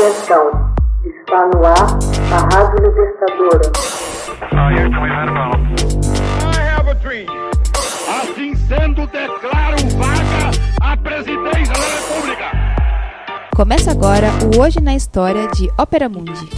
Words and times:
Atenção, 0.00 0.74
está 1.04 1.46
no 1.48 1.62
ar 1.62 1.98
a 2.32 2.56
Rádio 2.56 2.88
Libertadora. 2.88 3.70
Assim 8.08 8.54
sendo, 8.54 9.06
declaro 9.08 9.76
vaga 9.98 10.50
a 10.80 10.96
presidência 10.96 11.74
da 11.74 11.86
República. 11.98 12.50
Começa 13.54 13.90
agora 13.90 14.28
o 14.56 14.62
Hoje 14.62 14.80
na 14.80 14.94
História 14.94 15.46
de 15.48 15.68
Ópera 15.78 16.08
Mundi. 16.08 16.48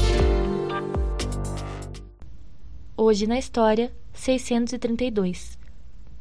Hoje 2.96 3.26
na 3.26 3.40
História, 3.40 3.92
632. 4.12 5.58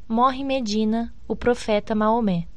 Morre 0.08 0.42
Medina, 0.42 1.14
o 1.28 1.36
profeta 1.36 1.94
Maomé. 1.94 2.48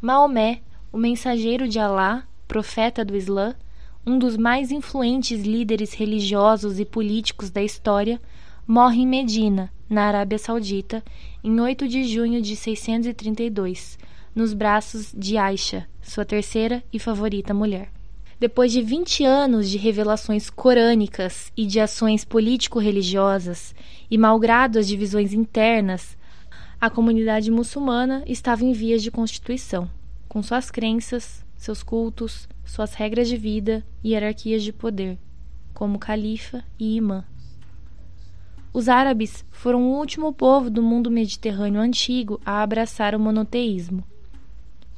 Maomé, 0.00 0.62
o 0.92 0.98
mensageiro 0.98 1.66
de 1.66 1.78
Alá, 1.78 2.24
profeta 2.46 3.02
do 3.02 3.16
Islã, 3.16 3.54
um 4.06 4.18
dos 4.18 4.36
mais 4.36 4.70
influentes 4.70 5.40
líderes 5.40 5.94
religiosos 5.94 6.78
e 6.78 6.84
políticos 6.84 7.50
da 7.50 7.62
história, 7.62 8.20
morre 8.66 9.00
em 9.00 9.06
Medina, 9.06 9.72
na 9.88 10.02
Arábia 10.04 10.38
Saudita, 10.38 11.02
em 11.42 11.58
8 11.58 11.88
de 11.88 12.04
junho 12.04 12.42
de 12.42 12.54
632, 12.54 13.98
nos 14.34 14.52
braços 14.52 15.14
de 15.16 15.38
Aisha, 15.38 15.88
sua 16.02 16.26
terceira 16.26 16.84
e 16.92 16.98
favorita 16.98 17.54
mulher. 17.54 17.90
Depois 18.38 18.70
de 18.70 18.82
20 18.82 19.24
anos 19.24 19.70
de 19.70 19.78
revelações 19.78 20.50
corânicas 20.50 21.50
e 21.56 21.64
de 21.64 21.80
ações 21.80 22.22
político-religiosas, 22.22 23.74
e 24.10 24.18
malgrado 24.18 24.78
as 24.78 24.86
divisões 24.86 25.32
internas, 25.32 26.18
a 26.78 26.90
comunidade 26.90 27.50
muçulmana 27.50 28.22
estava 28.26 28.62
em 28.64 28.72
vias 28.72 29.02
de 29.02 29.10
constituição, 29.10 29.88
com 30.32 30.42
suas 30.42 30.70
crenças, 30.70 31.44
seus 31.58 31.82
cultos, 31.82 32.48
suas 32.64 32.94
regras 32.94 33.28
de 33.28 33.36
vida 33.36 33.84
e 34.02 34.12
hierarquias 34.12 34.62
de 34.62 34.72
poder, 34.72 35.18
como 35.74 35.98
califa 35.98 36.64
e 36.78 36.96
imã. 36.96 37.22
Os 38.72 38.88
árabes 38.88 39.44
foram 39.50 39.82
o 39.82 39.98
último 39.98 40.32
povo 40.32 40.70
do 40.70 40.82
mundo 40.82 41.10
mediterrâneo 41.10 41.82
antigo 41.82 42.40
a 42.46 42.62
abraçar 42.62 43.14
o 43.14 43.20
monoteísmo. 43.20 44.02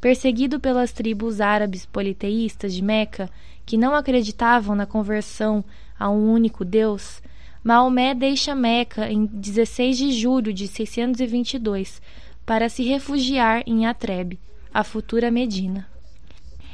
Perseguido 0.00 0.60
pelas 0.60 0.92
tribos 0.92 1.40
árabes 1.40 1.84
politeístas 1.84 2.72
de 2.72 2.80
Meca, 2.80 3.28
que 3.66 3.76
não 3.76 3.92
acreditavam 3.92 4.76
na 4.76 4.86
conversão 4.86 5.64
a 5.98 6.08
um 6.08 6.32
único 6.32 6.64
Deus, 6.64 7.20
Maomé 7.64 8.14
deixa 8.14 8.54
Meca 8.54 9.10
em 9.10 9.26
16 9.26 9.98
de 9.98 10.12
julho 10.12 10.52
de 10.52 10.68
622 10.68 12.00
para 12.46 12.68
se 12.68 12.84
refugiar 12.84 13.64
em 13.66 13.84
Atreb, 13.84 14.38
a 14.74 14.82
futura 14.82 15.30
Medina. 15.30 15.86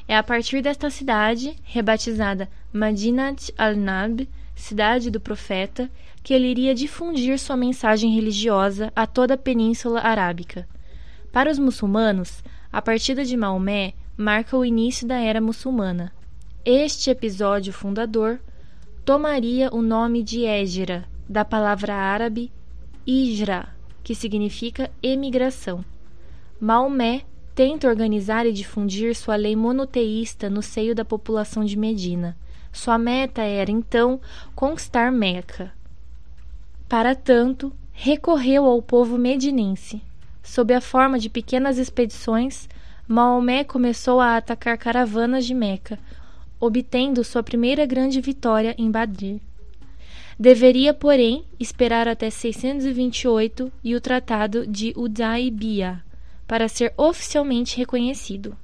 É 0.09 0.17
a 0.17 0.23
partir 0.23 0.63
desta 0.63 0.89
cidade, 0.89 1.55
rebatizada 1.63 2.49
Madinat 2.73 3.53
al-Nab, 3.59 4.27
cidade 4.55 5.11
do 5.11 5.21
profeta, 5.21 5.91
que 6.23 6.33
ele 6.33 6.49
iria 6.49 6.75
difundir 6.75 7.39
sua 7.39 7.59
mensagem 7.59 8.15
religiosa 8.15 8.91
a 8.97 9.07
toda 9.07 9.35
a 9.35 9.39
Península 9.39 10.01
Arábica. 10.01 10.67
Para 11.31 11.51
os 11.51 11.59
muçulmanos, 11.59 12.43
a 12.73 12.81
partida 12.81 13.23
de 13.23 13.37
Maomé 13.37 13.93
marca 14.17 14.57
o 14.57 14.65
início 14.65 15.07
da 15.07 15.19
era 15.19 15.41
muçulmana. 15.41 16.11
Este 16.65 17.11
episódio 17.11 17.73
fundador 17.73 18.41
tomaria 19.05 19.69
o 19.73 19.83
nome 19.83 20.23
de 20.23 20.45
Égira, 20.45 21.05
da 21.29 21.45
palavra 21.45 21.95
árabe 21.95 22.51
Ijra, 23.07 23.69
que 24.03 24.15
significa 24.15 24.91
emigração. 25.03 25.85
Maomé 26.59 27.23
tenta 27.61 27.89
organizar 27.89 28.47
e 28.47 28.55
difundir 28.55 29.15
sua 29.15 29.37
lei 29.37 29.55
monoteísta 29.55 30.49
no 30.49 30.63
seio 30.63 30.95
da 30.95 31.05
população 31.05 31.63
de 31.63 31.77
Medina. 31.77 32.35
Sua 32.73 32.97
meta 32.97 33.43
era, 33.43 33.71
então, 33.71 34.19
conquistar 34.55 35.13
Meca. 35.13 35.71
Para 36.89 37.15
tanto, 37.15 37.71
recorreu 37.93 38.65
ao 38.65 38.81
povo 38.81 39.19
medinense. 39.19 40.01
Sob 40.43 40.73
a 40.73 40.81
forma 40.81 41.19
de 41.19 41.29
pequenas 41.29 41.77
expedições, 41.77 42.67
Maomé 43.07 43.63
começou 43.63 44.21
a 44.21 44.39
atacar 44.39 44.79
caravanas 44.79 45.45
de 45.45 45.53
Meca, 45.53 45.99
obtendo 46.59 47.23
sua 47.23 47.43
primeira 47.43 47.85
grande 47.85 48.23
vitória 48.23 48.75
em 48.79 48.91
Badr. 48.91 49.39
Deveria, 50.39 50.95
porém, 50.95 51.45
esperar 51.59 52.09
até 52.09 52.31
628 52.31 53.71
e 53.85 53.95
o 53.95 54.01
Tratado 54.01 54.67
de 54.67 54.95
Udaibiyah 54.97 56.09
para 56.51 56.67
ser 56.67 56.93
oficialmente 56.97 57.77
reconhecido. 57.77 58.57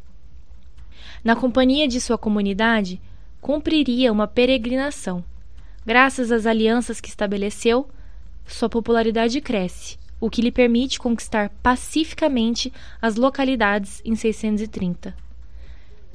Na 1.23 1.37
companhia 1.37 1.87
de 1.87 2.01
sua 2.01 2.19
comunidade, 2.19 3.01
cumpriria 3.41 4.11
uma 4.11 4.27
peregrinação. 4.27 5.23
Graças 5.87 6.33
às 6.33 6.47
alianças 6.47 7.01
que 7.01 7.09
estabeleceu, 7.09 7.89
sua 8.45 8.69
popularidade 8.69 9.41
cresce, 9.41 9.97
o 10.21 10.29
que 10.29 10.43
lhe 10.43 10.51
permite 10.51 10.99
conquistar 10.99 11.49
pacificamente 11.63 12.73
as 13.01 13.15
localidades 13.15 14.03
em 14.05 14.17
630. 14.17 15.15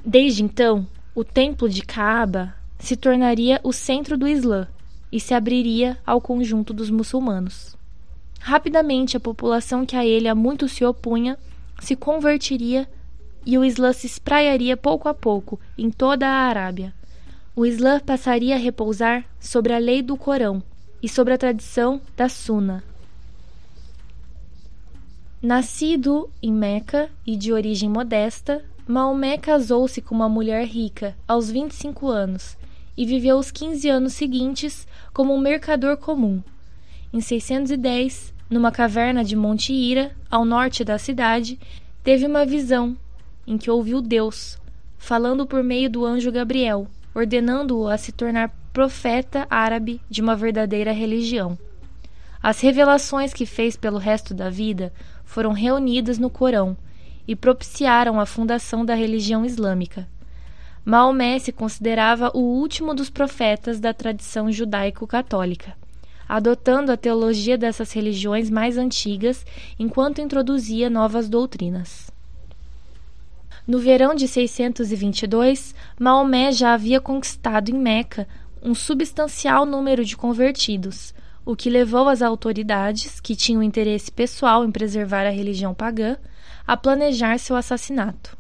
Desde 0.06 0.44
então, 0.44 0.86
o 1.16 1.24
templo 1.24 1.70
de 1.70 1.84
Kaaba 1.84 2.54
se 2.80 2.98
tornaria 2.98 3.62
o 3.64 3.72
centro 3.72 4.18
do 4.18 4.28
Islã 4.28 4.68
e 5.10 5.22
se 5.22 5.34
abriria 5.34 5.98
ao 6.06 6.20
conjunto 6.20 6.74
dos 6.74 6.90
muçulmanos. 6.90 7.78
Rapidamente, 8.42 9.16
a 9.16 9.22
população 9.22 9.86
que 9.86 9.96
a 9.96 10.06
ele 10.06 10.28
há 10.28 10.36
muito 10.36 10.68
se 10.68 10.84
opunha 10.84 11.38
se 11.82 11.96
convertiria 11.96 12.88
e 13.46 13.58
o 13.58 13.66
Islã 13.66 13.92
se 13.92 14.06
espraiaria 14.06 14.78
pouco 14.78 15.10
a 15.10 15.14
pouco 15.14 15.60
em 15.78 15.90
toda 15.90 16.28
a 16.28 16.48
Arábia. 16.48 16.94
O 17.56 17.66
Islã 17.66 18.00
passaria 18.00 18.56
a 18.56 18.60
repousar 18.60 19.26
sobre 19.40 19.74
a 19.74 19.80
lei 19.80 20.02
do 20.02 20.16
Corão 20.16 20.64
e 21.02 21.10
sobre 21.10 21.34
a 21.34 21.38
tradição 21.38 22.00
da 22.16 22.30
Sunna. 22.30 22.84
Nascido 25.42 26.30
em 26.42 26.54
Meca 26.54 27.10
e 27.26 27.36
de 27.36 27.52
origem 27.52 27.90
modesta, 27.90 28.64
Maomé 28.88 29.38
casou-se 29.38 30.00
com 30.02 30.14
uma 30.14 30.30
mulher 30.30 30.66
rica 30.68 31.18
aos 31.28 31.50
25 31.50 32.08
anos 32.08 32.56
e 32.96 33.08
viveu 33.08 33.38
os 33.38 33.50
15 33.50 33.90
anos 33.90 34.14
seguintes 34.14 34.88
como 35.12 35.34
um 35.34 35.40
mercador 35.40 35.98
comum. 35.98 36.44
Em 37.12 37.20
610, 37.20 38.34
numa 38.52 38.70
caverna 38.70 39.24
de 39.24 39.34
Monte 39.34 39.72
Ira, 39.72 40.12
ao 40.30 40.44
norte 40.44 40.84
da 40.84 40.98
cidade, 40.98 41.58
teve 42.04 42.26
uma 42.28 42.46
visão 42.46 42.98
em 43.48 43.58
que 43.58 43.72
ouviu 43.72 44.02
Deus, 44.02 44.60
falando 44.98 45.46
por 45.46 45.64
meio 45.64 45.90
do 45.90 46.06
anjo 46.06 46.30
Gabriel, 46.34 46.86
ordenando-o 47.16 47.88
a 47.88 47.98
se 47.98 48.12
tornar 48.12 48.54
profeta 48.74 49.48
árabe 49.50 50.02
de 50.10 50.22
uma 50.22 50.36
verdadeira 50.36 50.92
religião. 50.92 51.58
As 52.44 52.60
revelações 52.60 53.34
que 53.34 53.46
fez 53.46 53.78
pelo 53.78 53.98
resto 53.98 54.34
da 54.34 54.50
vida 54.50 54.92
foram 55.24 55.54
reunidas 55.54 56.18
no 56.18 56.30
Corão 56.30 56.76
e 57.26 57.38
propiciaram 57.38 58.20
a 58.20 58.26
fundação 58.26 58.84
da 58.84 58.96
religião 58.96 59.46
islâmica. 59.46 60.10
Maomé 60.84 61.40
se 61.40 61.54
considerava 61.54 62.32
o 62.34 62.40
último 62.40 62.94
dos 62.94 63.10
profetas 63.10 63.80
da 63.80 63.94
tradição 63.94 64.52
judaico-católica, 64.52 65.78
adotando 66.34 66.94
a 66.94 66.98
teologia 66.98 67.58
dessas 67.58 67.92
religiões 67.92 68.50
mais 68.50 68.78
antigas 68.78 69.46
enquanto 69.78 70.22
introduzia 70.22 70.90
novas 70.90 71.28
doutrinas. 71.28 72.10
No 73.68 73.80
verão 73.80 74.16
de 74.16 74.30
622, 74.30 75.76
Maomé 76.00 76.54
já 76.54 76.74
havia 76.74 77.02
conquistado 77.02 77.70
em 77.70 77.78
Meca 77.78 78.30
um 78.64 78.74
substancial 78.74 79.66
número 79.66 80.06
de 80.06 80.16
convertidos, 80.16 81.14
o 81.46 81.54
que 81.54 81.70
levou 81.70 82.08
as 82.08 82.22
autoridades, 82.22 83.20
que 83.20 83.36
tinham 83.36 83.62
interesse 83.62 84.10
pessoal 84.10 84.64
em 84.64 84.72
preservar 84.72 85.26
a 85.26 85.32
religião 85.32 85.74
pagã, 85.74 86.16
a 86.66 86.78
planejar 86.78 87.40
seu 87.40 87.58
assassinato. 87.58 88.38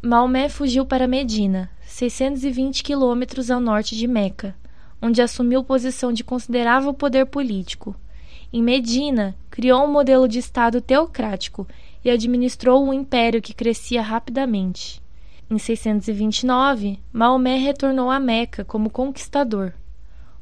Maomé 0.00 0.48
fugiu 0.48 0.86
para 0.86 1.08
Medina, 1.08 1.68
620 1.86 2.84
quilômetros 2.84 3.50
ao 3.50 3.58
norte 3.58 3.96
de 3.96 4.06
Meca, 4.06 4.54
onde 5.00 5.22
assumiu 5.22 5.62
posição 5.62 6.12
de 6.12 6.24
considerável 6.24 6.92
poder 6.94 7.26
político. 7.26 7.94
Em 8.52 8.62
Medina, 8.62 9.36
criou 9.50 9.84
um 9.84 9.92
modelo 9.92 10.28
de 10.28 10.38
Estado 10.38 10.80
teocrático 10.80 11.66
e 12.04 12.10
administrou 12.10 12.84
um 12.84 12.92
império 12.92 13.42
que 13.42 13.52
crescia 13.52 14.00
rapidamente. 14.00 15.02
Em 15.50 15.58
629, 15.58 16.98
Maomé 17.12 17.56
retornou 17.56 18.10
a 18.10 18.18
Meca 18.18 18.64
como 18.64 18.90
conquistador. 18.90 19.72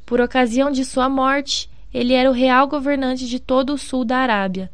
Por 0.07 0.21
ocasião 0.21 0.71
de 0.71 0.85
sua 0.85 1.09
morte, 1.09 1.71
ele 1.93 2.13
era 2.13 2.31
o 2.31 2.35
real 2.35 2.69
governante 2.69 3.27
de 3.27 3.39
todo 3.39 3.75
o 3.75 3.79
sul 3.79 4.05
da 4.05 4.19
Arábia, 4.19 4.71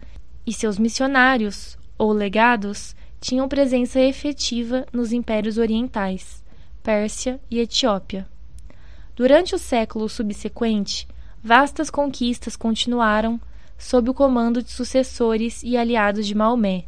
e 0.47 0.53
seus 0.53 0.79
missionários, 0.79 1.79
ou 1.99 2.13
legados, 2.13 2.97
tinham 3.21 3.49
presença 3.49 4.01
efetiva 4.01 4.87
nos 4.93 5.13
impérios 5.13 5.59
orientais, 5.59 6.43
Pérsia 6.83 7.39
e 7.51 7.59
Etiópia. 7.59 8.27
Durante 9.21 9.55
o 9.55 9.59
século 9.59 10.09
subsequente, 10.09 11.07
vastas 11.45 11.91
conquistas 11.91 12.57
continuaram 12.57 13.39
sob 13.77 14.09
o 14.09 14.15
comando 14.15 14.63
de 14.63 14.71
sucessores 14.71 15.63
e 15.63 15.77
aliados 15.77 16.27
de 16.27 16.35
Maomé. 16.35 16.87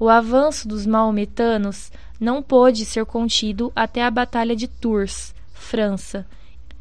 O 0.00 0.08
avanço 0.08 0.66
dos 0.66 0.86
maometanos 0.86 1.92
não 2.18 2.42
pôde 2.42 2.86
ser 2.86 3.04
contido 3.04 3.70
até 3.76 4.02
a 4.02 4.10
Batalha 4.10 4.56
de 4.56 4.66
Tours, 4.66 5.34
França, 5.52 6.26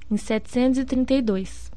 em 0.10 0.16
732. 0.16 1.70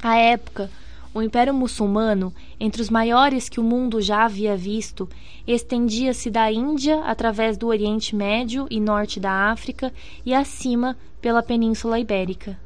À 0.00 0.14
época, 0.14 0.70
o 1.14 1.20
Império 1.20 1.52
Muçulmano, 1.52 2.32
entre 2.58 2.80
os 2.80 2.88
maiores 2.88 3.48
que 3.48 3.60
o 3.60 3.64
mundo 3.64 4.00
já 4.00 4.24
havia 4.24 4.56
visto, 4.56 5.08
estendia-se 5.46 6.30
da 6.30 6.50
Índia 6.50 7.02
através 7.04 7.56
do 7.56 7.66
Oriente 7.66 8.16
Médio 8.16 8.66
e 8.70 8.80
norte 8.80 9.20
da 9.20 9.50
África 9.50 9.92
e 10.24 10.32
acima 10.32 10.96
pela 11.20 11.42
Península 11.42 11.98
Ibérica. 11.98 12.58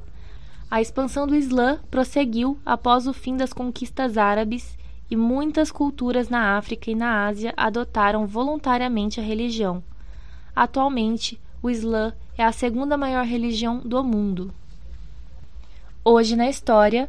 A 0.70 0.80
expansão 0.80 1.26
do 1.26 1.34
Islã 1.34 1.80
prosseguiu 1.90 2.58
após 2.64 3.06
o 3.06 3.12
fim 3.12 3.36
das 3.36 3.52
conquistas 3.52 4.16
árabes 4.16 4.76
e 5.10 5.16
muitas 5.16 5.70
culturas 5.70 6.28
na 6.28 6.56
África 6.56 6.90
e 6.90 6.94
na 6.94 7.26
Ásia 7.26 7.52
adotaram 7.56 8.26
voluntariamente 8.26 9.20
a 9.20 9.22
religião. 9.22 9.82
Atualmente, 10.54 11.40
o 11.62 11.70
Islã 11.70 12.12
é 12.36 12.44
a 12.44 12.52
segunda 12.52 12.96
maior 12.96 13.24
religião 13.24 13.78
do 13.78 14.02
mundo. 14.02 14.52
Hoje 16.04 16.36
na 16.36 16.48
história, 16.48 17.08